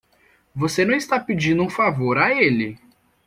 Você 0.55 0.83
não 0.83 0.95
está 0.95 1.19
pedindo 1.19 1.61
um 1.61 1.69
favor 1.69 2.17
a 2.17 2.31
ele. 2.33 2.75